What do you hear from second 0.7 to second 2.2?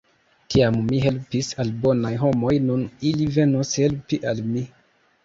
mi helpis al bonaj